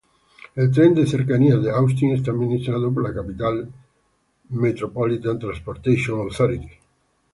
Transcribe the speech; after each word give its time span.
El 0.55 0.71
Tren 0.71 0.95
de 0.95 1.05
Cercanías 1.05 1.61
de 1.63 1.69
Austin 1.69 2.13
es 2.15 2.27
administrado 2.27 2.91
por 2.91 3.03
la 3.03 3.13
Capital 3.13 3.71
Metropolitan 4.49 5.37
Transportation 5.37 6.21
Authority. 6.21 6.69